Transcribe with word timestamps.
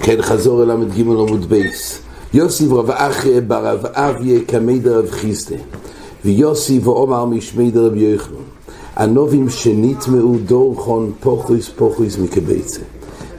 כן, 0.00 0.22
חזור 0.22 0.62
אל 0.62 0.72
ל"ג 0.72 1.00
עמוד 1.00 1.44
בייס. 1.48 2.02
יוסיף 2.34 2.72
רב 2.72 2.90
אחי 2.90 3.40
ברב 3.40 3.86
אביה 3.86 4.40
כמי 4.48 4.78
דרב 4.78 5.10
חיסטה 5.10 5.54
ויוסיף 6.24 6.86
ואומר 6.86 7.24
משמי 7.24 7.70
דרב 7.70 7.96
יוחנן 7.96 8.36
הנובים 8.96 9.50
שנטמעו 9.50 10.36
דורכון 10.44 11.12
פוחויס 11.20 11.68
פוחויס 11.68 12.18
מקבצה 12.18 12.80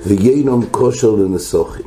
ויינום 0.05 0.65
כושר 0.71 1.11
לנסוחים 1.11 1.85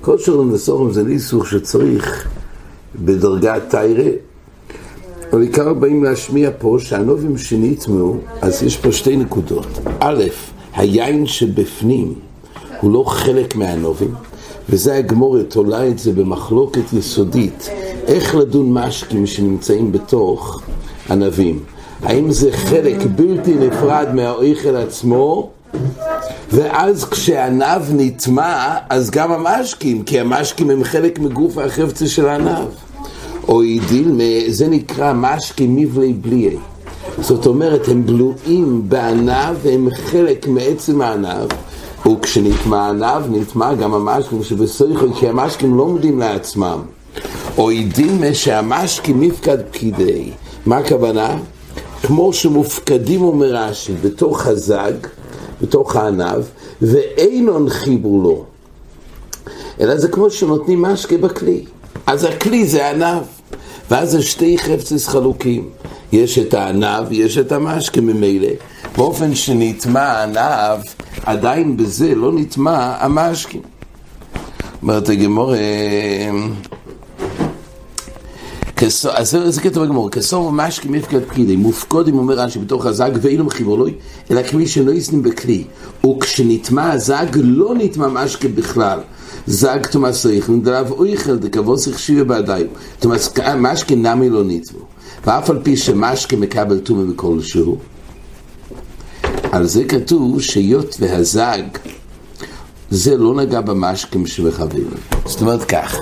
כושר 0.00 0.36
לנסוחים 0.36 0.92
זה 0.92 1.02
ניסוך 1.02 1.46
שצריך 1.46 2.28
בדרגת 2.94 3.62
תיירה 3.70 4.10
אבל 5.32 5.42
עיקר 5.42 5.74
באים 5.74 6.04
להשמיע 6.04 6.50
פה 6.58 6.76
שהנובים 6.80 7.38
שנטמעו 7.38 8.16
אז 8.40 8.62
יש 8.62 8.76
פה 8.76 8.92
שתי 8.92 9.16
נקודות. 9.16 9.66
א', 10.00 10.24
היין 10.74 11.26
שבפנים 11.26 12.14
הוא 12.80 12.92
לא 12.92 13.04
חלק 13.06 13.56
מהנובים 13.56 14.14
וזה 14.68 14.96
הגמורת 14.96 15.50
תולה 15.50 15.88
את 15.88 15.98
זה 15.98 16.12
במחלוקת 16.12 16.92
יסודית. 16.92 17.70
איך 18.06 18.34
לדון 18.34 18.72
משקים 18.72 19.26
שנמצאים 19.26 19.92
בתוך 19.92 20.62
ענבים 21.10 21.58
האם 22.02 22.30
זה 22.30 22.52
חלק 22.52 22.96
בלתי 23.16 23.54
נפרד 23.54 24.06
מהאויכל 24.14 24.76
עצמו? 24.76 25.50
ואז 26.52 27.04
כשענב 27.04 27.82
נטמע 27.90 28.76
אז 28.88 29.10
גם 29.10 29.32
המשקים 29.32 30.02
כי 30.02 30.20
המשקים 30.20 30.70
הם 30.70 30.84
חלק 30.84 31.18
מגוף 31.18 31.58
החפצה 31.58 32.06
של 32.06 32.28
הענב 32.28 32.68
או 33.48 33.62
אידיל, 33.62 34.20
זה 34.48 34.68
נקרא 34.68 35.12
משקים 35.12 35.76
מבלי 35.76 36.12
בליעי 36.12 36.56
זאת 37.20 37.46
אומרת 37.46 37.88
הם 37.88 38.06
בלועים 38.06 38.88
בענב 38.88 39.56
והם 39.62 39.88
חלק 39.94 40.48
מעצם 40.48 41.00
הענב 41.00 41.48
וכשנטמע 42.06 42.88
ענב, 42.88 43.22
נטמע 43.30 43.74
גם 43.74 43.94
המשקים 43.94 44.42
שבסויכו, 44.42 45.12
כי 45.14 45.28
המשקים 45.28 45.76
לא 45.76 45.82
עומדים 45.82 46.18
לעצמם. 46.18 46.78
או 47.58 47.70
עדים 47.70 48.20
שהמשקים 48.32 49.20
מפקד 49.20 49.58
פקידי. 49.70 50.30
מה 50.66 50.76
הכוונה? 50.76 51.36
כמו 52.02 52.32
שמופקדים 52.32 53.22
אומר 53.22 53.54
רש"י, 53.54 53.92
בתוך 54.02 54.46
הזג, 54.46 54.92
בתוך 55.62 55.96
הענב, 55.96 56.42
ואינון 56.82 57.68
חיבור 57.68 58.22
לו. 58.22 58.44
אלא 59.80 59.98
זה 59.98 60.08
כמו 60.08 60.30
שנותנים 60.30 60.82
משקה 60.82 61.16
בכלי. 61.16 61.64
אז 62.06 62.24
הכלי 62.24 62.66
זה 62.66 62.90
ענב. 62.90 63.22
ואז 63.90 64.10
זה 64.10 64.22
שתי 64.22 64.58
חפצס 64.58 65.08
חלוקים. 65.08 65.68
יש 66.12 66.38
את 66.38 66.54
הענב, 66.54 67.12
יש 67.12 67.38
את 67.38 67.52
המשקה 67.52 68.00
ממילא. 68.00 68.48
באופן 68.96 69.34
שנטמע 69.34 70.00
הענב, 70.02 70.82
עדיין 71.26 71.76
בזה 71.76 72.14
לא 72.14 72.32
נטמע 72.32 72.96
המשקים. 73.00 73.62
אומרת 74.82 75.08
הגמור, 75.08 75.54
אז 78.86 79.36
זה 79.48 79.60
כתוב 79.60 79.84
בגמור, 79.84 80.10
כסור 80.10 80.52
משקים 80.52 80.92
מפקד 80.92 81.24
פקידי, 81.24 81.56
מופקודים 81.56 82.18
אומר 82.18 82.34
רש"י 82.34 82.58
בתוך 82.58 82.86
הזג 82.86 83.10
ואילו 83.22 83.44
מחיבולוי, 83.44 83.94
אלא 84.30 84.42
כמי 84.42 84.66
שלא 84.66 84.92
יסנים 84.92 85.22
בכלי, 85.22 85.64
וכשנטמע 86.06 86.92
הזג 86.92 87.26
לא 87.34 87.74
נטמע 87.74 88.08
משקה 88.08 88.48
בכלל. 88.48 88.98
זג 89.46 89.86
תומאס 89.86 90.26
ריך, 90.26 90.50
נדלב 90.50 90.90
אויכל 90.90 91.36
דקבוס 91.36 91.88
החשיבה 91.88 92.24
בעדיו, 92.24 92.66
תומאס 92.98 93.34
משקה 93.56 93.94
נמי 93.94 94.30
לא 94.30 94.42
נטמו, 94.44 94.78
ואף 95.26 95.50
על 95.50 95.58
פי 95.62 95.76
שמשקה 95.76 96.36
מקבל 96.36 96.78
תומה 96.78 97.04
מכל 97.04 97.40
שהוא, 97.40 97.76
על 99.52 99.66
זה 99.66 99.84
כתוב 99.84 100.42
שיות 100.42 100.96
והזג 101.00 101.62
זה 102.90 103.16
לא 103.16 103.34
נגע 103.34 103.60
במשקים 103.60 104.26
שמחברים. 104.26 104.90
זאת 105.26 105.40
אומרת 105.40 105.64
כך, 105.64 105.96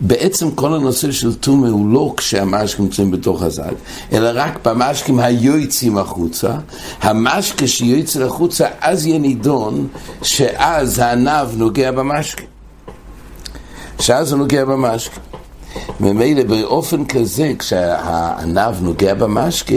בעצם 0.00 0.50
כל 0.50 0.74
הנושא 0.74 1.12
של 1.12 1.34
טומא 1.34 1.68
הוא 1.68 1.92
לא 1.92 2.14
כשהמשקים 2.16 2.84
נמצאים 2.84 3.10
בתוך 3.10 3.42
הזג, 3.42 3.72
אלא 4.12 4.30
רק 4.34 4.66
במשקים 4.66 5.20
היועצים 5.20 5.98
החוצה. 5.98 6.50
המשקה 7.02 7.66
שיועץ 7.66 8.16
החוצה, 8.16 8.66
אז 8.80 9.06
יהיה 9.06 9.18
נידון 9.18 9.88
שאז 10.22 10.98
הענב 10.98 11.48
נוגע 11.56 11.92
במשקים. 11.92 12.46
שאז 14.00 14.32
הוא 14.32 14.38
נוגע 14.38 14.64
במשקים. 14.64 15.22
ממילא 16.00 16.42
באופן 16.42 17.04
כזה, 17.04 17.52
כשהענב 17.58 18.82
נוגע 18.82 19.14
במשקה, 19.14 19.74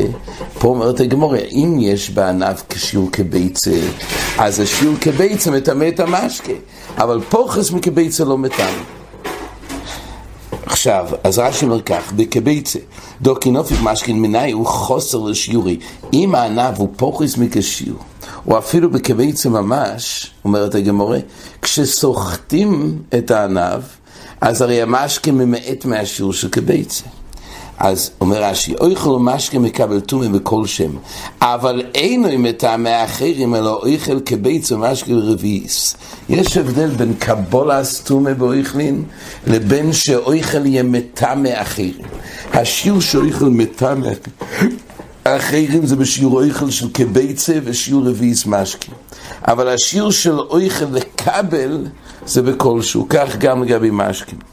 פה 0.59 0.67
אומרת 0.67 0.99
הגמורה, 0.99 1.39
אם 1.39 1.77
יש 1.79 2.09
בענב 2.09 2.55
כשיעור 2.69 3.09
כביצה, 3.11 3.79
אז 4.37 4.59
השיעור 4.59 4.95
כביצה 5.01 5.51
מטמא 5.51 5.87
את 5.87 5.99
המשקה, 5.99 6.53
אבל 6.97 7.21
פוחס 7.29 7.71
מכביצה 7.71 8.25
לא 8.25 8.37
מטמא. 8.37 9.02
עכשיו, 10.83 11.07
אז 11.23 11.39
רש"י 11.39 11.65
אומר 11.65 11.81
כך, 11.81 12.11
בכביצה, 12.15 12.79
דוקינופיק 13.21 13.77
משכין 13.83 14.21
מיני 14.21 14.51
הוא 14.51 14.65
חוסר 14.65 15.17
לשיעורי. 15.17 15.79
אם 16.13 16.35
הענב 16.35 16.77
הוא 16.77 16.89
פוחס 16.97 17.37
מכשיעור, 17.37 17.99
או 18.47 18.57
אפילו 18.57 18.89
בכביצה 18.89 19.49
ממש, 19.49 20.31
אומרת 20.45 20.75
הגמורה, 20.75 21.19
כשסוחטים 21.61 23.01
את 23.17 23.31
הענב, 23.31 23.81
אז 24.41 24.61
הרי 24.61 24.81
המשקה 24.81 25.31
ממעט 25.31 25.85
מהשיעור 25.85 26.33
של 26.33 26.49
כביצה. 26.49 27.03
אז 27.83 28.11
אומר 28.21 28.43
רש"י, 28.43 28.75
אויכל 28.75 29.17
משקה 29.19 29.59
מקבל 29.59 29.99
טומא 29.99 30.27
בכל 30.27 30.67
שם, 30.67 30.91
אבל 31.41 31.83
אינו 31.95 32.27
מטעמי 32.39 32.89
האחרים, 32.89 33.55
אלא 33.55 33.79
אויכל 33.81 34.19
כביצה 34.25 34.75
ומשקה 34.75 35.11
רביעיס. 35.13 35.95
יש 36.29 36.57
הבדל 36.57 36.89
בין 36.89 37.13
קבולס 37.19 37.99
טומא 37.99 38.33
באויכלין, 38.33 39.03
לבין 39.47 39.93
שאויכל 39.93 40.65
יהיה 40.65 40.83
מטעמי 40.83 41.61
אחרים. 41.61 41.93
השיעור 42.53 43.01
שאויכל 43.01 43.45
מטעמי 43.45 44.07
האחרים 45.25 45.85
זה 45.85 45.95
בשיעור 45.95 46.35
אויכל 46.35 46.69
של 46.69 46.87
כביצה 46.93 47.53
ושיעור 47.63 48.07
רביעיס 48.07 48.45
משקה. 48.45 48.91
אבל 49.47 49.67
השיעור 49.67 50.11
של 50.11 50.39
אויכל 50.39 50.85
לקבל 50.91 51.85
זה 52.25 52.41
בכלשהו, 52.41 53.05
כך 53.09 53.37
גם 53.37 53.63
לגבי 53.63 53.89
משקים. 53.91 54.52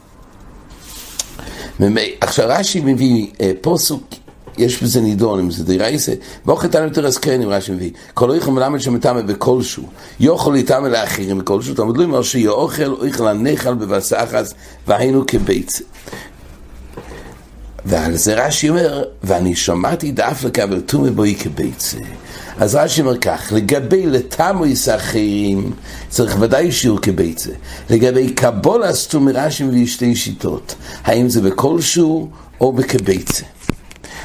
עכשיו 2.21 2.45
רש"י 2.49 2.81
מביא 2.81 3.27
אה, 3.41 3.51
פוסוק, 3.61 4.03
יש 4.57 4.83
בזה 4.83 5.01
נידון, 5.01 5.39
אם 5.39 5.51
זה 5.51 5.63
דרייסה, 5.63 6.13
ואוכל 6.45 6.67
תנא 6.67 6.83
יותר 6.83 7.05
הזכרנים, 7.05 7.49
רש"י 7.49 7.71
מביא, 7.71 7.91
כל 8.13 8.31
אוכל 8.31 8.51
מלמד 8.51 8.79
שמטמא 8.79 9.21
בכלשהו, 9.21 9.83
יאכל 10.19 10.55
יטמא 10.57 10.87
לאחרים 10.87 11.39
בכלשהו, 11.39 11.75
תלמוד 11.75 11.97
לא 11.97 12.03
אומר 12.03 12.21
שיאכל 12.21 12.91
אוכל 12.91 13.27
הנחל 13.27 13.73
בבסחס, 13.73 14.53
והיינו 14.87 15.23
כביצה. 15.27 15.83
ועל 17.85 18.15
זה 18.15 18.45
רש"י 18.45 18.69
אומר, 18.69 19.03
ואני 19.23 19.55
שמעתי 19.55 20.11
דף 20.11 20.43
לקבל 20.43 20.81
טומא 20.81 21.09
בוי 21.09 21.35
כביצה. 21.35 21.97
אז 22.57 22.75
רש"י 22.75 23.01
אומר 23.01 23.17
כך, 23.17 23.53
לגבי 23.55 24.05
לתמויס 24.05 24.89
אחרים, 24.89 25.71
צריך 26.09 26.37
ודאי 26.39 26.71
שיעור 26.71 26.99
כביצה. 27.01 27.49
לגבי 27.89 28.33
קבול 28.33 28.89
אסתום 28.89 29.29
רש"י 29.29 29.63
מביא 29.63 29.87
שתי 29.87 30.15
שיטות, 30.15 30.75
האם 31.03 31.29
זה 31.29 31.41
בכלשהו 31.41 32.29
או 32.61 32.73
בכביצה. 32.73 33.43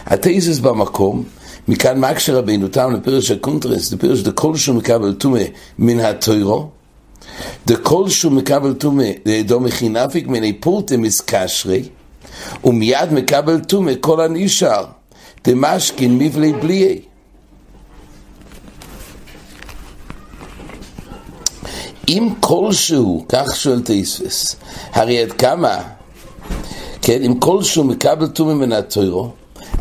התזס 0.06 0.58
במקום, 0.58 1.24
מכאן 1.68 2.00
מקשר 2.00 2.36
רבינו 2.36 2.68
תם 2.68 2.92
לפרש 2.94 3.30
הקונטרס, 3.30 3.92
לפרש 3.92 4.20
דכלשהו 4.20 4.74
מקבל 4.74 5.14
טומא 5.14 5.42
מן 5.78 6.00
התוירו, 6.00 6.68
דכלשהו 7.66 8.30
מקבל 8.30 8.74
טומא 8.74 9.04
דו 9.44 9.60
מכינפיק 9.60 10.26
מני 10.26 10.52
פורטה 10.52 10.96
מסקשרי, 10.96 11.82
ומיד 12.64 13.12
מקבל 13.12 13.58
טומא 13.60 13.92
כל 14.00 14.20
הנשאר, 14.20 14.84
דמשכין 15.44 16.18
מבלי 16.18 16.52
בליעי. 16.52 17.00
אם 22.08 22.28
כלשהו, 22.40 23.24
כך 23.28 23.56
שואל 23.56 23.82
תספס, 23.84 24.56
הרי 24.92 25.22
עד 25.22 25.32
כמה, 25.32 25.78
כן, 27.02 27.22
אם 27.22 27.40
כלשהו 27.40 27.84
מקבל 27.84 28.26
טומא 28.26 28.54
מן 28.54 28.72
התוירו, 28.72 29.30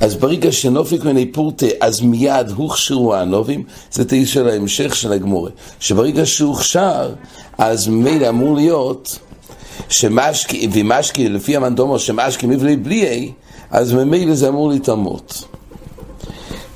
אז 0.02 0.16
ברגע 0.16 0.52
שנופיק 0.52 1.04
מני 1.04 1.32
פורטה, 1.32 1.66
אז 1.82 2.02
מיד 2.02 2.50
הוכשרו 2.50 3.16
הנובים, 3.16 3.64
זה 3.92 4.06
תהיה 4.06 4.26
של 4.26 4.50
ההמשך 4.50 4.96
של 4.96 5.12
הגמורה, 5.12 5.50
שברגע 5.80 6.26
שהוכשר, 6.26 7.14
אז 7.58 7.88
ממילא 7.88 8.30
אמור 8.30 8.56
להיות 8.56 9.20
שמשקי, 9.90 10.70
ומשקי, 10.74 11.30
לפי 11.30 11.56
המנדומו, 11.56 12.00
שמשקי 12.00 12.48
מבלי 12.48 12.76
בלי 12.76 13.32
אז 13.72 13.94
ממילא 13.94 14.36
זה 14.36 14.48
אמור 14.48 14.70
להתאמות. 14.70 15.44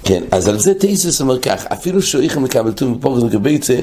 כן, 0.04 0.24
אז 0.32 0.48
על 0.48 0.60
זה 0.60 0.74
תייסס 0.74 1.22
אומר 1.22 1.40
כך, 1.40 1.66
אפילו 1.66 2.02
שאיכם 2.02 2.44
מקבל 2.44 2.72
טומא 2.72 2.98
בפורקס 2.98 3.24
מקבייצה, 3.24 3.80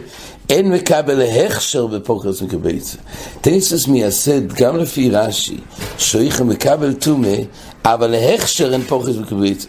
אין 0.51 0.73
מקבל 0.73 1.23
הכשר 1.23 1.87
בפורקס 1.87 2.43
מקבייצה. 2.43 2.99
תייסס 3.41 3.87
מייסד 3.89 4.53
גם 4.53 4.77
לפי 4.77 5.11
רש"י, 5.11 5.57
שאיכם 5.99 6.49
מקבל 6.49 6.93
טומא, 6.93 7.37
אבל 7.85 8.15
הכשר 8.15 8.73
אין 8.73 8.83
פורקס 8.83 9.17
מקבייצה, 9.17 9.69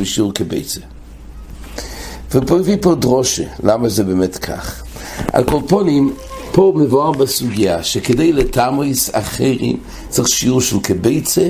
משיעור 0.00 0.34
קבייצה. 0.34 0.80
ופה 2.34 2.58
הביא 2.58 2.76
פה 2.80 2.94
דרושה, 2.94 3.44
למה 3.62 3.88
זה 3.88 4.04
באמת 4.04 4.36
כך. 4.36 4.82
על 5.32 5.44
כל 5.44 5.60
פונים, 5.68 6.14
פה 6.56 6.72
מבואר 6.76 7.12
בסוגיה 7.12 7.82
שכדי 7.82 8.32
לתמריס 8.32 9.10
אחרים 9.12 9.76
צריך 10.08 10.28
שיעור 10.28 10.60
של 10.60 10.76
כביצה 10.82 11.48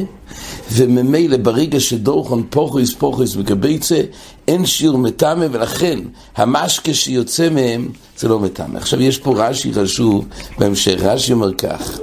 וממילא 0.72 1.36
ברגע 1.36 1.80
שדורכון 1.80 2.42
פוכויס 2.50 2.94
פוכויס 2.94 3.36
וכביצה 3.36 4.00
אין 4.48 4.66
שיעור 4.66 4.98
מטמא 4.98 5.46
ולכן 5.52 5.98
המשקה 6.36 6.94
שיוצא 6.94 7.48
מהם 7.50 7.88
זה 8.18 8.28
לא 8.28 8.40
מטמא. 8.40 8.78
עכשיו 8.78 9.02
יש 9.02 9.18
פה 9.18 9.34
רש"י 9.36 9.72
חשוב 9.72 10.26
בהמשך, 10.58 10.96
רש"י 11.00 11.32
אומר 11.32 11.54
כך 11.54 11.98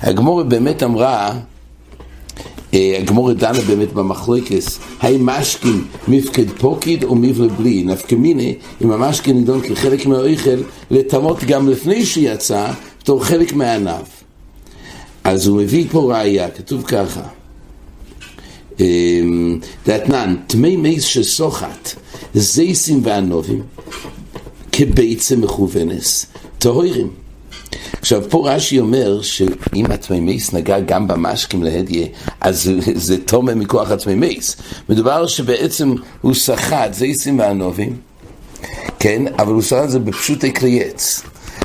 הגמורה 0.00 0.44
באמת 0.44 0.82
אמרה 0.82 1.38
אה, 2.76 2.98
הגמורה 2.98 3.34
דנה 3.34 3.60
באמת 3.66 3.92
במחלוקס, 3.92 4.78
האם 5.00 5.26
משכין 5.26 5.84
מפקד 6.08 6.50
פוקיד 6.58 7.04
או 7.04 7.14
מבלה 7.14 7.48
בלי, 7.48 7.82
נפקא 7.82 8.14
מיני, 8.14 8.54
אם 8.82 8.92
המשכין 8.92 9.36
נידון 9.36 9.60
כחלק 9.60 10.06
מהאוכל, 10.06 10.62
לטמות 10.90 11.44
גם 11.44 11.68
לפני 11.68 12.06
שיצא, 12.06 12.72
בתור 13.00 13.24
חלק 13.24 13.52
מהענב. 13.52 14.04
אז 15.24 15.46
הוא 15.46 15.58
מביא 15.58 15.86
פה 15.90 16.12
ראייה, 16.14 16.50
כתוב 16.50 16.82
ככה, 16.82 17.22
אמ, 18.80 19.58
דתנן, 19.86 20.36
תמי 20.46 20.76
מייס 20.76 21.04
שסוחת, 21.04 21.94
זייסים 22.34 23.00
וענובים, 23.02 23.62
כביצה 24.72 25.36
מכוונס, 25.36 26.26
טהורים. 26.58 27.25
עכשיו, 28.06 28.22
פה 28.30 28.50
רש"י 28.50 28.80
אומר 28.80 29.22
שאם 29.22 29.86
התמימייס 29.90 30.52
נגע 30.52 30.80
גם 30.80 31.08
במשקים 31.08 31.62
להדיה, 31.62 32.06
אז 32.40 32.62
זה, 32.62 32.72
זה 32.94 33.24
תומה 33.24 33.54
מכוח 33.54 33.90
התמימייס. 33.90 34.56
מדובר 34.88 35.26
שבעצם 35.26 35.94
הוא 36.20 36.34
סחט 36.34 36.94
זייסים 36.94 37.38
וענובים, 37.38 37.96
כן, 38.98 39.22
אבל 39.38 39.52
הוא 39.52 39.62
סחט 39.62 39.84
את 39.84 39.90
זה 39.90 39.98
בפשוטי 39.98 40.50
קריאץ. 40.50 41.22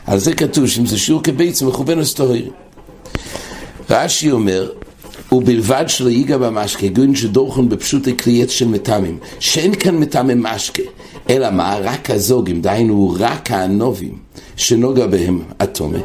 על 0.07 0.19
זה 0.19 0.33
כתוב 0.33 0.67
שאם 0.67 0.85
זה 0.85 0.97
שיעור 0.97 1.23
כביצה 1.23 1.65
מכוון 1.65 1.99
אסטורי. 1.99 2.49
רש"י 3.89 4.31
אומר, 4.31 4.69
ובלבד 5.31 5.83
שלא 5.87 6.09
ייגע 6.09 6.37
במשקה, 6.37 6.87
גוין 6.87 7.15
שדורכון 7.15 7.69
בפשוטי 7.69 8.13
קריאץ 8.13 8.49
של 8.49 8.67
מטעמים, 8.67 9.17
שאין 9.39 9.75
כאן 9.75 9.97
מטעמי 9.97 10.33
משקה, 10.37 10.83
אלא 11.29 11.49
מה? 11.49 11.77
רק 11.81 12.09
הזוגים, 12.09 12.61
דהיינו 12.61 13.15
רק 13.19 13.51
הענובים. 13.51 14.31
שנוגע 14.55 15.07
בהם 15.07 15.41
התומה, 15.59 15.97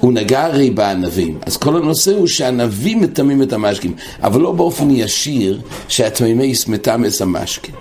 הוא 0.00 0.12
נגע 0.12 0.44
הרי 0.44 0.70
בענבים. 0.70 1.38
אז 1.46 1.56
כל 1.56 1.76
הנושא 1.76 2.14
הוא 2.16 2.26
שהענבים 2.26 3.00
מטמאים 3.00 3.42
את 3.42 3.52
המשקים, 3.52 3.94
אבל 4.22 4.40
לא 4.40 4.52
באופן 4.52 4.90
ישיר 4.90 5.60
שהתמימי 5.88 6.52
מטמס 6.68 7.22
המשקים. 7.22 7.74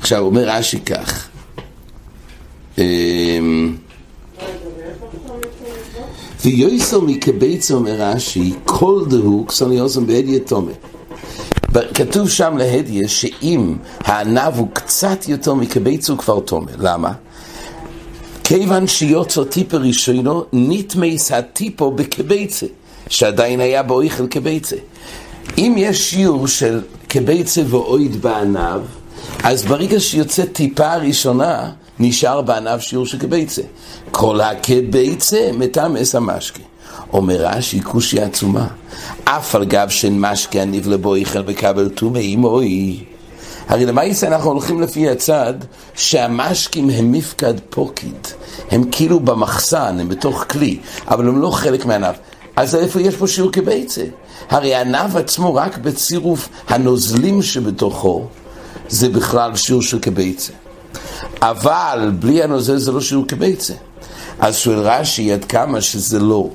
עכשיו 0.00 0.18
אומר 0.18 0.48
רש"י 0.48 0.80
כך, 0.80 1.28
ויועסו 6.44 7.02
מקבצו 7.02 7.74
אומר 7.74 7.94
רש"י, 7.98 8.52
כל 8.64 9.04
דהו 9.08 9.46
כסוניוסם 9.48 10.06
בהדיה 10.06 10.38
תומה. 10.38 10.72
כתוב 11.94 12.28
שם 12.28 12.56
להדיה 12.56 13.08
שאם 13.08 13.74
הענב 13.98 14.54
הוא 14.56 14.68
קצת 14.72 15.28
יותר 15.28 15.54
מקבצו 15.54 16.18
כבר 16.18 16.40
תומה. 16.40 16.70
למה? 16.78 17.12
כיוון 18.44 18.86
שיוצר 18.86 19.44
טיפה 19.44 19.76
ראשונו, 19.76 20.44
נתמס 20.52 21.32
הטיפו 21.32 21.90
בקבצה, 21.90 22.66
שעדיין 23.08 23.60
היה 23.60 23.82
באויכל 23.82 24.26
קבצה. 24.26 24.76
אם 25.58 25.74
יש 25.78 26.10
שיעור 26.10 26.48
של 26.48 26.80
קבצה 27.08 27.62
ואויד 27.66 28.22
בענב, 28.22 28.80
אז 29.42 29.64
ברגע 29.64 30.00
שיוצא 30.00 30.44
טיפה 30.44 30.96
ראשונה, 30.96 31.70
נשאר 31.98 32.42
בענב 32.42 32.78
שיעור 32.80 33.06
של 33.06 33.18
קבצה. 33.18 33.62
כל 34.10 34.40
הקבצה 34.40 35.50
מטמס 35.52 36.14
המשקה. 36.14 36.62
אומר 37.12 37.36
רש"י 37.46 37.82
כושי 37.82 38.20
עצומה, 38.20 38.66
אף 39.24 39.54
על 39.54 39.64
גב 39.64 39.88
של 39.88 40.12
משקה 40.12 40.62
הניב 40.62 40.88
לבויכל 40.88 41.42
וקבל 41.46 41.88
טומאי 41.88 42.36
מוי. 42.36 43.04
הרי 43.68 43.86
למעשה 43.86 44.26
אנחנו 44.26 44.50
הולכים 44.50 44.80
לפי 44.80 45.08
הצד 45.10 45.54
שהמשקים 45.94 46.90
הם 46.90 47.12
מפקד 47.12 47.54
פוקיד. 47.70 48.26
הם 48.70 48.84
כאילו 48.90 49.20
במחסן, 49.20 50.00
הם 50.00 50.08
בתוך 50.08 50.44
כלי, 50.50 50.78
אבל 51.08 51.28
הם 51.28 51.40
לא 51.40 51.50
חלק 51.50 51.86
מהענף. 51.86 52.16
אז 52.56 52.74
איפה 52.74 53.00
יש 53.00 53.16
פה 53.16 53.26
שיעור 53.26 53.52
כביצה? 53.52 54.04
הרי 54.50 54.74
הענף 54.74 55.16
עצמו 55.16 55.54
רק 55.54 55.78
בצירוף 55.78 56.48
הנוזלים 56.68 57.42
שבתוכו, 57.42 58.26
זה 58.88 59.08
בכלל 59.08 59.56
שיעור 59.56 59.82
של 59.82 59.98
כביצה. 59.98 60.52
אבל 61.42 62.10
בלי 62.18 62.42
הנוזל 62.42 62.76
זה 62.76 62.92
לא 62.92 63.00
שיעור 63.00 63.26
כביצה. 63.28 63.74
אז 64.38 64.56
שואל 64.56 64.78
רש"י 64.78 65.32
עד 65.32 65.44
כמה 65.44 65.80
שזה 65.80 66.18
לא 66.18 66.50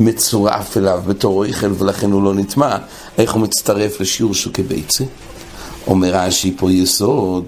מצורף 0.00 0.76
אליו 0.76 1.02
בתור 1.06 1.46
אוכל 1.46 1.72
ולכן 1.78 2.12
הוא 2.12 2.22
לא 2.22 2.34
נטמע, 2.34 2.76
איך 3.18 3.32
הוא 3.32 3.42
מצטרף 3.42 4.00
לשיעור 4.00 4.34
של 4.34 4.50
כביצה? 4.52 5.04
אומר 5.86 6.10
רש"י 6.14 6.54
פה 6.56 6.72
יסוד. 6.72 7.44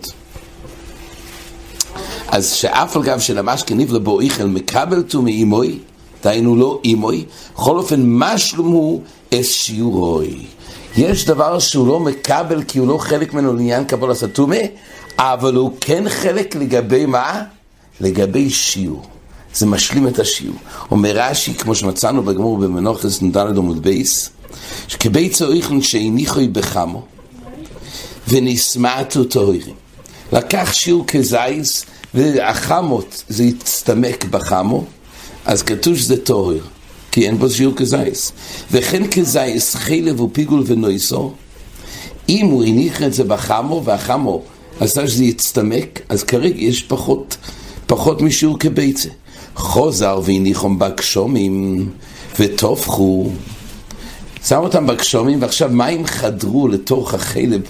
אז 2.28 2.52
שאף 2.52 2.96
על 2.96 3.02
גב 3.02 3.20
של 3.20 3.38
המשקה 3.38 3.74
נבלה 3.74 3.98
בו 3.98 4.20
איכל 4.20 4.44
מקבל 4.44 5.02
תומי 5.02 5.32
אימוי, 5.32 5.78
דהיינו 6.24 6.56
לא 6.56 6.80
אימוי, 6.84 7.24
בכל 7.54 7.78
אופן 7.78 8.02
משלום 8.06 8.72
הוא 8.72 9.02
אס 9.34 9.46
שיעורוי. 9.46 10.46
יש 10.96 11.24
דבר 11.24 11.58
שהוא 11.58 11.88
לא 11.88 12.00
מקבל 12.00 12.62
כי 12.62 12.78
הוא 12.78 12.88
לא 12.88 12.98
חלק 12.98 13.34
ממנו 13.34 13.54
לעניין 13.54 13.84
קבול 13.84 14.10
הסתומה, 14.10 14.56
אבל 15.18 15.54
הוא 15.54 15.72
כן 15.80 16.08
חלק 16.08 16.56
לגבי 16.56 17.06
מה? 17.06 17.42
לגבי 18.00 18.50
שיעור. 18.50 19.02
זה 19.54 19.66
משלים 19.66 20.08
את 20.08 20.18
השיעור. 20.18 20.56
אומר 20.90 21.12
רש"י, 21.14 21.54
כמו 21.54 21.74
שמצאנו 21.74 22.22
בגמור 22.22 22.58
במנוחס 22.58 23.22
נ"ד 23.22 23.36
עמוד 23.36 23.82
בייס, 23.82 24.30
שכביצו 24.88 25.52
איכלן 25.52 25.82
שהניחוי 25.82 26.48
בחמו 26.48 27.02
ונשמעתו 28.28 29.24
טהורים. 29.24 29.74
לקח 30.32 30.72
שיעור 30.72 31.04
כזייס 31.06 31.84
והחמות 32.14 33.24
זה 33.28 33.44
יצטמק 33.44 34.24
בחמו, 34.24 34.84
אז 35.44 35.62
כתוב 35.62 35.96
שזה 35.96 36.24
טהור, 36.24 36.52
כי 37.14 37.26
אין 37.26 37.38
בו 37.38 37.50
שיעור 37.50 37.74
כזייס. 37.76 38.32
וכן 38.72 39.10
כזייס 39.10 39.74
חלב 39.74 40.20
ופיגול 40.20 40.62
ונויסו, 40.66 41.32
אם 42.28 42.46
הוא 42.46 42.64
הניח 42.64 43.02
את 43.02 43.14
זה 43.14 43.24
בחמו 43.24 43.82
והחמו 43.84 44.42
עשה 44.80 45.08
שזה 45.08 45.24
יצטמק, 45.24 46.00
אז 46.08 46.22
כרגע 46.22 46.60
יש 46.60 46.82
פחות, 46.82 47.36
פחות 47.86 48.22
משיעור 48.22 48.58
כביצה. 48.58 49.08
חוזר 49.54 50.20
והניחום 50.24 50.78
בגשומים 50.78 51.88
וטופחו 52.40 53.30
שם 54.44 54.58
אותם 54.58 54.86
בגשומים, 54.86 55.42
ועכשיו 55.42 55.70
מים 55.72 56.06
חדרו 56.06 56.68
לתוך 56.68 57.14
החלב, 57.14 57.60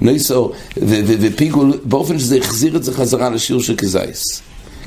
נויסו 0.00 0.52
ופיגול, 0.76 1.78
באופן 1.84 2.18
שזה 2.18 2.36
החזיר 2.36 2.76
את 2.76 2.84
זה 2.84 2.92
חזרה 2.92 3.30
לשיעור 3.30 3.62
של 3.62 3.76
כזייס. 3.76 4.42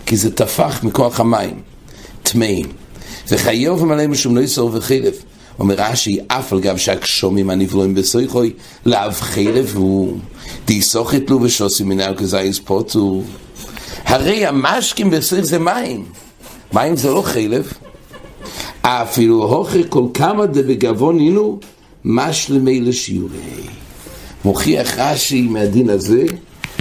כי 0.06 0.18
זה 0.18 0.32
טפח 0.32 0.84
מכוח 0.84 1.20
המים, 1.20 1.62
טמאים. 2.24 2.85
וחיוב 3.28 3.82
ומלא 3.82 4.08
משום 4.08 4.34
נויסו 4.34 4.70
וחלב. 4.74 5.14
אומר 5.60 5.76
רש"י, 5.78 6.20
אף 6.28 6.54
על 6.54 6.60
גב 6.60 6.78
שהגשומים 6.78 7.50
הנבלואים 7.50 7.94
בסויכוי, 7.94 8.54
לאו 8.86 9.12
חלב 9.12 9.72
הוא 9.76 10.18
דיסוכת 10.66 11.30
לו 11.30 11.42
ושוסים 11.42 11.90
מנהל 11.90 12.16
כזייס 12.16 12.60
פוטו. 12.60 13.22
הרי 14.06 14.46
המשקים 14.46 15.10
בסויך 15.10 15.46
זה 15.46 15.60
מים. 15.60 16.06
מים 16.74 16.96
זה 16.96 17.10
לא 17.10 17.22
חלב. 17.22 17.74
אפילו 18.82 19.44
הוכר 19.44 19.82
כל 19.90 20.04
כמה 20.14 20.46
דבגבון 20.46 21.20
הינו 21.20 21.60
משלמי 22.06 22.82
לשיעורי. 22.82 23.40
מוכיח 24.46 24.98
רש"י 24.98 25.42
מהדין 25.42 25.90
הזה 25.90 26.24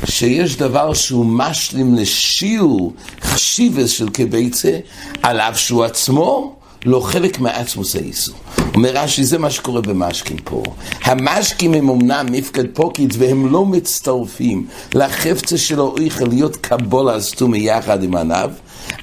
שיש 0.06 0.56
דבר 0.56 0.94
שהוא 0.94 1.26
משלים 1.26 1.94
לשיעור 1.94 2.92
חשיבס 3.20 3.90
של 3.90 4.08
כביצה, 4.14 4.78
על 5.22 5.40
אף 5.40 5.58
שהוא 5.58 5.84
עצמו 5.84 6.53
לא 6.84 7.00
חלק 7.00 7.40
מעצמוס 7.40 7.96
האיסור. 7.96 8.36
אומר 8.74 8.90
רש"י, 8.94 9.24
זה 9.24 9.38
מה 9.38 9.50
שקורה 9.50 9.80
במשקים 9.80 10.36
פה. 10.44 10.62
המשקים 11.04 11.74
הם 11.74 11.88
אמנם 11.88 12.26
מפקד 12.30 12.64
פוקיץ 12.72 13.10
והם 13.18 13.52
לא 13.52 13.66
מצטרפים 13.66 14.66
לחפצה 14.94 15.58
שלו 15.58 15.94
איכל 16.00 16.24
להיות 16.28 16.56
קבולה 16.56 17.20
סתומי 17.20 17.58
יחד 17.58 18.02
עם 18.02 18.16
עניו, 18.16 18.50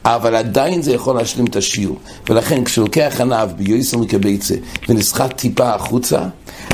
אבל 0.05 0.35
עדיין 0.35 0.81
זה 0.81 0.91
יכול 0.91 1.15
להשלים 1.15 1.45
את 1.45 1.55
השיעור. 1.55 1.97
ולכן 2.29 2.63
כשלוקח 2.63 3.21
עניו 3.21 3.49
ביועסר 3.57 3.97
מקביצה 3.97 4.55
ונסחט 4.89 5.37
טיפה 5.37 5.73
החוצה, 5.73 6.19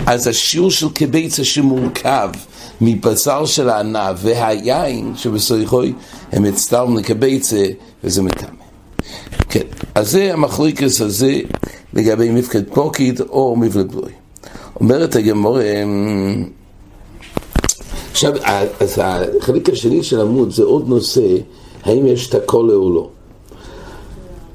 אז 0.05 0.27
השיעור 0.27 0.71
של 0.71 0.89
קביצה 0.89 1.43
שמורכב 1.43 2.29
מבשר 2.81 3.45
של 3.45 3.69
הענב 3.69 4.15
והיין 4.17 5.13
שבסויכוי, 5.15 5.93
הם 6.31 6.43
מצטרפים 6.43 6.97
לקביצה 6.97 7.65
וזה 8.03 8.21
מטמא. 8.21 8.66
כן, 9.49 9.67
אז 9.95 10.11
זה 10.11 10.33
המחליקס 10.33 11.01
הזה 11.01 11.39
לגבי 11.93 12.29
מפקד 12.29 12.63
פוקיד 12.73 13.21
או 13.21 13.55
מבלת 13.55 13.91
בלוי. 13.91 14.11
אומרת 14.79 15.15
הגמורה 15.15 15.63
עכשיו, 18.11 18.33
אז 18.79 19.01
החלק 19.03 19.69
השני 19.69 20.03
של 20.03 20.21
עמוד 20.21 20.51
זה 20.51 20.63
עוד 20.63 20.89
נושא, 20.89 21.37
האם 21.83 22.07
יש 22.07 22.29
את 22.29 22.35
הכל 22.35 22.69
או 22.71 22.93
לא. 22.93 23.09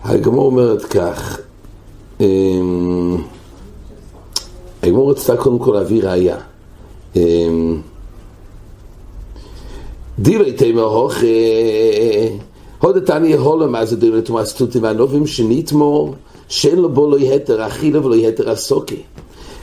הגמור 0.05 0.47
אומרת 0.47 0.85
כך, 0.85 1.39
אמ, 2.21 3.17
הגמור 4.83 5.11
רצתה 5.11 5.37
קודם 5.37 5.59
כל 5.59 5.73
להביא 5.73 6.03
ראייה. 6.03 6.37
אמ, 7.17 7.81
דילי 10.19 10.53
תימר 10.53 11.09
הוך, 12.83 12.95
הודתני 12.95 13.33
הולו 13.33 13.69
מה 13.69 13.85
זה 13.85 13.97
דילי 13.97 14.23
תומאס 14.23 14.55
תותי 14.55 14.79
והנובים 14.79 15.27
שנתמור, 15.27 16.15
שאין 16.49 16.79
לו 16.79 16.89
בו 16.89 17.11
לא 17.11 17.19
יתר 17.19 17.67
אכילה 17.67 18.07
ולא 18.07 18.15
יתר 18.15 18.51
הסוקי. 18.51 19.03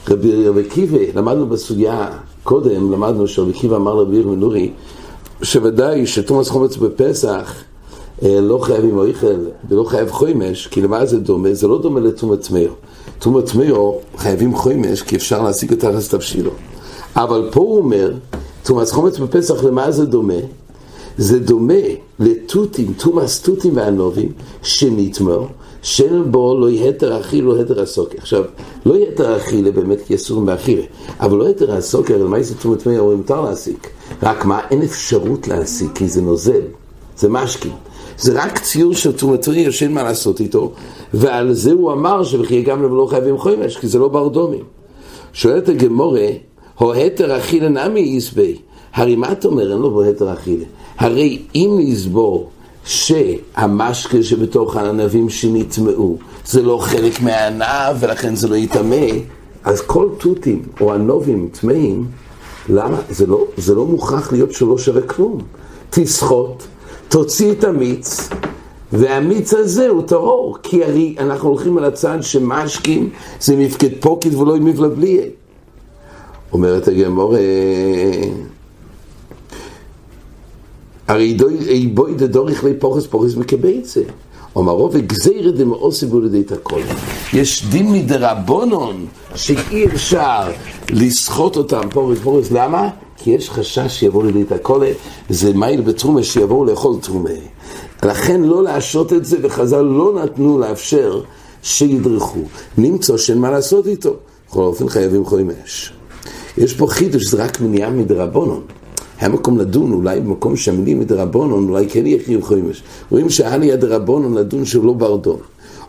רבי 0.08 0.60
עקיבא, 0.66 0.98
למדנו 1.14 1.46
בסוגיה, 1.46 2.08
קודם 2.42 2.92
למדנו 2.92 3.28
שרבי 3.28 3.50
עקיבא 3.50 3.76
אמר 3.76 3.94
לרבי 3.94 4.16
ירמי 4.16 4.36
נורי, 4.36 4.70
שוודאי 5.42 6.06
שתומאס 6.06 6.48
חומץ 6.48 6.76
בפסח 6.76 7.54
אה, 8.22 8.40
לא 8.40 8.58
חייב 8.58 8.84
עם 8.84 8.98
אויכל 8.98 9.40
ולא 9.68 9.84
חייב 9.84 10.10
חוימש, 10.10 10.66
כי 10.66 10.80
למה 10.80 11.06
זה 11.06 11.18
דומה? 11.18 11.54
זה 11.54 11.68
לא 11.68 11.82
דומה 11.82 12.00
לתומת 12.00 12.50
מאו. 12.50 12.72
תומת 13.18 13.54
מאו 13.54 13.98
חייבים 14.16 14.56
חוימש 14.56 15.02
כי 15.02 15.16
אפשר 15.16 15.42
להשיג 15.42 15.72
את 15.72 15.84
הרס 15.84 16.08
תבשילו. 16.08 16.50
אבל 17.16 17.48
פה 17.52 17.60
הוא 17.60 17.78
אומר, 17.78 18.12
תומאס 18.62 18.92
חומץ 18.92 19.18
בפסח 19.18 19.64
למה 19.64 19.90
זה 19.90 20.06
דומה? 20.06 20.59
זה 21.20 21.38
דומה 21.38 21.74
לתותים, 22.18 22.92
תומאס 22.98 23.42
תותים 23.42 23.76
וענובים, 23.76 24.32
שנתמר, 24.62 25.46
שאין 25.82 26.32
בו 26.32 26.58
לא 26.60 26.70
יתר 26.70 27.20
אכיל, 27.20 27.44
לא 27.44 27.60
יתר 27.60 27.82
הסוקר. 27.82 28.18
עכשיו, 28.18 28.44
לא 28.86 28.96
יתר 28.96 29.36
אכילה 29.36 29.70
באמת 29.70 29.98
כי 30.06 30.14
אסור 30.14 30.40
באכילה, 30.40 30.82
אבל 31.20 31.38
לא 31.38 31.48
יתר 31.48 31.74
הסוקר, 31.74 32.26
זה 32.40 32.54
תומת 32.54 32.86
מאו, 32.86 32.98
אומרים 32.98 33.18
מותר 33.18 33.40
להסיק. 33.40 33.90
רק 34.22 34.44
מה, 34.44 34.60
אין 34.70 34.82
אפשרות 34.82 35.48
להסיק, 35.48 35.90
כי 35.94 36.08
זה 36.08 36.22
נוזל, 36.22 36.62
זה 37.16 37.28
משקים. 37.28 37.72
זה 38.18 38.42
רק 38.42 38.58
ציור 38.58 38.94
של 38.94 39.12
תרומתרי, 39.12 39.72
שאין 39.72 39.94
מה 39.94 40.02
לעשות 40.02 40.40
איתו, 40.40 40.72
ועל 41.14 41.52
זה 41.52 41.72
הוא 41.72 41.92
אמר 41.92 42.24
שבכי 42.24 42.62
גם 42.62 42.82
לא 42.82 43.06
חייבים 43.10 43.38
חומש, 43.38 43.76
כי 43.76 43.88
זה 43.88 43.98
לא 43.98 44.08
ברדומים. 44.08 44.64
שואלת 45.32 45.68
הגמורה, 45.68 46.28
הו 46.78 46.92
התר 46.92 47.36
אכילה 47.38 47.68
נמי 47.68 48.00
יסבי, 48.00 48.56
הרי 48.94 49.16
מה 49.16 49.32
אתה 49.32 49.48
אומר, 49.48 49.72
אין 49.72 49.78
לו 49.80 49.90
בו 49.90 50.02
התר 50.02 50.32
אכילה? 50.32 50.64
הרי 51.00 51.42
אם 51.54 51.78
נסבור 51.78 52.50
שהמשקה 52.84 54.22
שבתוך 54.22 54.76
הענבים 54.76 55.30
שנטמעו 55.30 56.18
זה 56.46 56.62
לא 56.62 56.78
חלק 56.78 57.20
מהענב 57.20 57.96
ולכן 58.00 58.34
זה 58.36 58.48
לא 58.48 58.54
יטמא, 58.54 59.06
אז 59.64 59.80
כל 59.80 60.08
תותים 60.18 60.62
או 60.80 60.92
ענובים 60.92 61.48
טמאים, 61.60 62.06
למה? 62.68 63.00
זה 63.10 63.26
לא, 63.26 63.44
זה 63.56 63.74
לא 63.74 63.84
מוכרח 63.86 64.32
להיות 64.32 64.52
שלא 64.52 64.78
שווה 64.78 65.02
כלום. 65.02 65.38
תסחוט, 65.90 66.62
תוציא 67.08 67.52
את 67.52 67.64
המיץ, 67.64 68.28
והמיץ 68.92 69.54
הזה 69.54 69.88
הוא 69.88 70.02
טהור, 70.02 70.58
כי 70.62 70.84
הרי 70.84 71.14
אנחנו 71.18 71.48
הולכים 71.48 71.78
על 71.78 71.84
הצד 71.84 72.18
שמשקים 72.20 73.10
זה 73.40 73.56
מפקד 73.56 73.90
פוקד 74.00 74.34
ולא 74.34 74.56
עם 74.56 74.64
מבלבליה. 74.64 75.22
אומרת 76.52 76.88
הגמור, 76.88 77.36
הרי 81.10 81.36
בואי 81.94 82.14
דדוריך 82.14 82.64
לי 82.64 82.74
פוחס 82.74 83.06
פוחס 83.06 83.34
מקבייצה. 83.36 84.00
אומרו 84.56 84.88
וגזירת 84.92 85.54
דמאוסי 85.54 86.06
בולדי 86.06 86.40
את 86.40 86.52
הכל. 86.52 86.80
יש 87.32 87.64
דין 87.70 87.92
מדרבונון 87.92 89.06
שאי 89.34 89.86
אפשר 89.86 90.50
לסחוט 90.90 91.56
אותם 91.56 91.80
פורס 91.90 92.18
פורס, 92.18 92.50
למה? 92.50 92.88
כי 93.16 93.30
יש 93.30 93.50
חשש 93.50 94.00
שיבואו 94.00 94.26
לידי 94.26 94.42
את 94.42 94.52
הכל, 94.52 94.84
זה 95.30 95.52
מייל 95.54 95.80
בתרומה 95.80 96.22
שיבואו 96.22 96.64
לאכול 96.64 96.96
תרומה. 97.02 97.30
לכן 98.02 98.42
לא 98.42 98.62
להשעות 98.62 99.12
את 99.12 99.24
זה, 99.24 99.36
וחז"ל 99.42 99.82
לא 99.82 100.22
נתנו 100.22 100.58
לאפשר 100.58 101.20
שידרכו. 101.62 102.42
למצוא 102.78 103.16
שאין 103.16 103.38
מה 103.38 103.50
לעשות 103.50 103.86
איתו. 103.86 104.16
בכל 104.48 104.62
אופן 104.62 104.88
חייבים 104.88 105.24
חומש. 105.24 105.92
יש 106.58 106.74
פה 106.74 106.86
חידוש, 106.86 107.26
זה 107.26 107.44
רק 107.44 107.60
מניעה 107.60 107.90
מדרבונון. 107.90 108.62
היה 109.20 109.28
מקום 109.28 109.58
לדון, 109.58 109.92
אולי 109.92 110.20
במקום 110.20 110.56
שהמילים 110.56 111.00
מדרבונון, 111.00 111.68
אולי 111.68 111.88
כן 111.88 112.06
יהיה 112.06 112.18
חיוב 112.24 112.42
חומש. 112.42 112.82
רואים 113.10 113.30
שהיה 113.30 113.56
לי 113.56 113.72
הדרבונון 113.72 114.34
לדון 114.34 114.64
שהוא 114.64 114.84
לא 114.84 114.92
ברדון. 114.92 115.38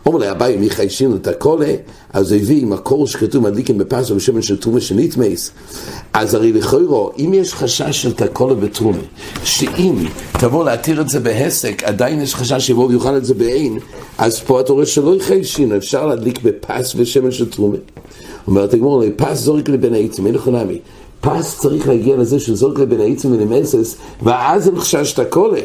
אומר 0.06 0.18
לה, 0.18 0.30
אביי, 0.30 0.56
מי 0.56 0.70
חיישים 0.70 1.14
את 1.14 1.26
הקולה, 1.26 1.74
אז 2.12 2.32
הוא 2.32 2.40
הביא 2.40 2.62
עם 2.62 2.72
הקור 2.72 3.06
שכתוב 3.06 3.44
מדליקים 3.44 3.78
בפסו 3.78 4.14
בשמן 4.14 4.42
של 4.42 4.56
תרומה 4.56 4.80
של. 4.80 4.96
אז 6.12 6.34
הרי 6.34 6.52
לכאורה, 6.52 7.10
אם 7.18 7.34
יש 7.34 7.54
חשש 7.54 8.02
של 8.02 8.12
תקולה 8.12 8.54
בתרומה, 8.54 8.98
שאם 9.44 9.94
תבוא 10.32 10.64
להתיר 10.64 11.00
את 11.00 11.08
זה 11.08 11.20
בהסק, 11.20 11.82
עדיין 11.84 12.20
יש 12.20 12.34
חשש 12.34 12.66
שיבוא 12.66 12.86
ויוכל 12.86 13.16
את 13.16 13.24
זה 13.24 13.34
בעין, 13.34 13.78
אז 14.18 14.40
פה 14.40 14.60
אתה 14.60 14.72
רואה 14.72 14.86
שלא 14.86 15.16
יחיישים, 15.16 15.72
אפשר 15.72 16.06
להדליק 16.06 16.42
בפס 16.42 16.94
ושמן 16.96 17.30
של 17.30 17.50
תרומה. 17.50 17.76
אומרת 18.46 18.74
הגמור, 18.74 19.02
פס 19.16 19.38
זורק 19.38 19.68
לבין 19.68 19.94
העצים, 19.94 20.26
אין 20.26 20.34
לך 20.34 20.48
נמי. 20.48 20.78
פס 21.22 21.60
צריך 21.60 21.88
להגיע 21.88 22.16
לזה 22.16 22.40
שזורק 22.40 22.78
לבין 22.78 23.00
העצים 23.00 23.32
ולמסס, 23.32 23.96
ואז 24.22 24.68
הם 24.68 24.78
חשש 24.78 25.12
את 25.12 25.18
הקולה. 25.18 25.60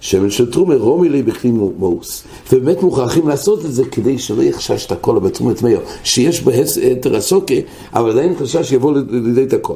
שמן 0.00 0.30
של 0.30 0.50
תרומה 0.50 0.74
רומי 0.74 1.08
לי 1.08 1.22
בכלי 1.22 1.50
מאוס. 1.50 2.24
ובאמת 2.52 2.82
מוכרחים 2.82 3.28
לעשות 3.28 3.64
את 3.64 3.72
זה 3.72 3.84
כדי 3.84 4.18
שלא 4.18 4.42
יחשש 4.42 4.86
את 4.86 4.92
הכל 4.92 5.18
בתרומת 5.18 5.62
מאיר, 5.62 5.80
שיש 6.04 6.42
בהתר 6.42 7.16
הסוקה, 7.16 7.54
אבל 7.92 8.10
עדיין 8.10 8.34
חשש 8.38 8.68
שיבוא 8.68 8.94
לידי 9.10 9.42
את 9.42 9.52
הכל. 9.52 9.74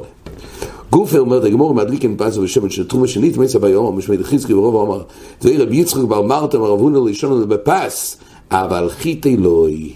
גופה 0.91 1.17
אומר, 1.17 1.45
הגמור 1.45 1.73
מדליק 1.73 2.05
פזו 2.17 2.41
בשמן 2.41 2.69
של 2.69 2.87
תרומה 2.87 3.07
שנית 3.07 3.37
מסע 3.37 3.59
ביום, 3.59 3.97
משמי 3.97 4.17
דחיזקי 4.17 4.53
ורוב 4.53 4.87
אמר, 4.87 5.03
דבי 5.41 5.57
רבי 5.57 5.75
יצחק 5.77 6.03
בר 6.03 6.21
מרתא 6.21 6.57
מרב 6.57 6.79
הונא 6.79 6.99
לישון 7.05 7.49
בפס, 7.49 8.17
אבל 8.51 8.89
חיתי 8.89 9.37
לוי. 9.37 9.93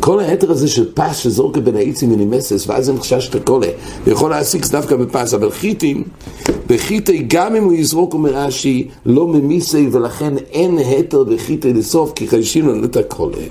כל 0.00 0.20
היתר 0.20 0.50
הזה 0.50 0.68
של 0.68 0.92
פס 0.94 1.16
שזורקה 1.16 1.60
בין 1.60 1.76
העצים 1.76 2.10
מנימסס, 2.10 2.64
ואז 2.66 2.88
הם 2.88 3.00
חשש 3.00 3.28
את 3.28 3.34
הקולה, 3.34 3.68
ויכול 4.04 4.30
להסיק 4.30 4.66
דווקא 4.66 4.96
בפס, 4.96 5.34
אבל 5.34 5.50
חיטים, 5.50 6.04
בחיטי 6.66 7.24
גם 7.28 7.56
אם 7.56 7.64
הוא 7.64 7.72
יזרוק 7.72 8.14
אומר 8.14 8.30
רש"י, 8.34 8.88
לא 9.06 9.26
ממיסי, 9.26 9.88
ולכן 9.92 10.34
אין 10.52 10.78
היתר 10.78 11.24
בחיטי 11.24 11.72
לסוף, 11.72 12.12
כי 12.12 12.28
חיישים 12.28 12.68
לנו 12.68 12.84
את 12.84 12.96
הקולה. 12.96 13.42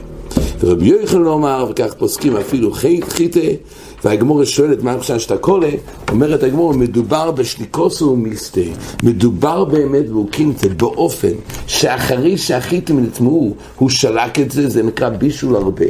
ורבי 0.60 0.86
יוחנן 0.88 1.26
אומר, 1.26 1.66
וכך 1.70 1.94
פוסקים 1.94 2.38
אפילו 2.38 2.72
חיטי, 3.08 3.56
והגמור 4.06 4.44
שואלת 4.44 4.84
מה 4.84 4.94
עכשיו 4.94 5.20
שאתה 5.20 5.38
קולה, 5.38 5.70
אומרת 6.12 6.44
הגמור, 6.44 6.74
מדובר 6.74 7.32
בשליקוסו 7.32 8.06
ומיסטה, 8.06 8.62
מדובר 9.04 9.64
באמת 9.64 10.10
באוקינטה, 10.10 10.70
באופן 10.70 11.34
שאחרי 11.68 12.38
שהחיטים 12.38 13.04
נטמעו, 13.04 13.56
הוא 13.78 13.90
שלק 13.90 14.40
את 14.40 14.52
זה, 14.52 14.70
זה 14.70 14.84
נקרא 14.84 15.10
בישול 15.10 15.56
הרבה, 15.56 15.86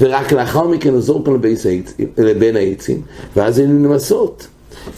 ורק 0.00 0.32
לאחר 0.32 0.68
מכן 0.68 0.92
הוא 0.92 1.00
זורק 1.00 1.28
לבין 2.18 2.56
העצים, 2.56 3.02
ואז 3.36 3.58
היינו 3.58 3.88
נמסות. 3.88 4.46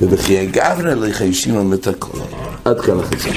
ובכי 0.03 0.39
הגבנה 0.39 0.95
לחיישים 0.95 1.57
על 1.57 1.63
מתקולה. 1.63 2.25
עד 2.65 2.81
כאן 2.81 2.99
החצי. 2.99 3.29